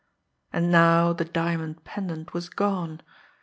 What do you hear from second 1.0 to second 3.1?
the diamond pendant was gone!